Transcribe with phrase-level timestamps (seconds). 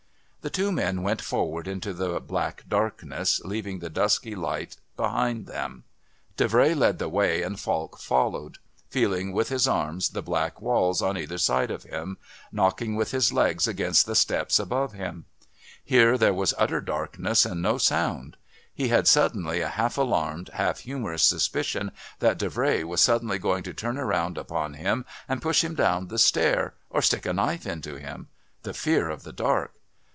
[0.43, 5.83] The two men went forward into the black darkness, leaving the dusky light behind them.
[6.35, 8.57] Davray led the way and Falk followed,
[8.89, 12.17] feeling with his arms the black walls on either side of him,
[12.51, 15.25] knocking with his legs against the steps above him.
[15.83, 18.35] Here there was utter darkness and no sound.
[18.73, 23.75] He had suddenly a half alarmed, half humorous suspicion that Davray was suddenly going to
[23.75, 27.99] turn round upon him and push him down the stair or stick a knife into
[27.99, 28.29] him
[28.63, 29.73] the fear of the dark.